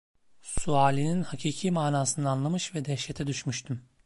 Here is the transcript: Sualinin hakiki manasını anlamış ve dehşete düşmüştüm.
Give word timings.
Sualinin 0.41 1.23
hakiki 1.23 1.71
manasını 1.71 2.29
anlamış 2.29 2.75
ve 2.75 2.85
dehşete 2.85 3.27
düşmüştüm. 3.27 3.81